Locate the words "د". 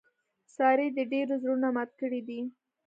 0.97-0.99